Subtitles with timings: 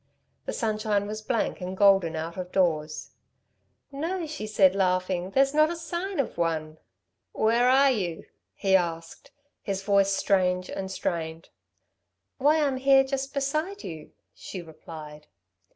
[0.47, 3.11] The sunshine was blank and golden out of doors.
[3.91, 5.29] "No," she had said, laughing.
[5.29, 6.79] "There's not a sign of one."
[7.33, 8.25] "Where are you?"
[8.55, 9.29] he asked,
[9.61, 11.49] his voice strange and strained.
[12.39, 15.27] "Why, I'm here just beside you," she replied.